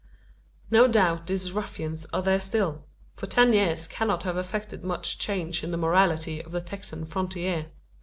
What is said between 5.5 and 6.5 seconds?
in the morality